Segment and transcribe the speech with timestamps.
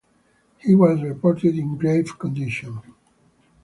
[0.57, 2.81] He was reported in "grave" condition.